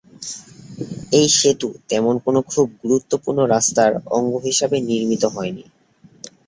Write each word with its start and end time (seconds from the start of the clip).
এই 1.11 1.27
সেতু 1.37 1.69
তেমন 1.89 2.15
কোনও 2.25 2.41
খুব 2.51 2.67
গুরুত্বপূর্ণ 2.83 3.39
রাস্তার 3.45 3.91
অঙ্গ 4.17 4.31
হিসেবে 4.47 4.77
নির্মিত 4.89 5.23
হয়নি। 5.35 5.63